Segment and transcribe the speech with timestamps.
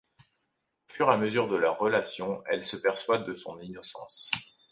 [0.89, 4.31] Au fur et à mesure de leur relation, elle se persuade de son innocence.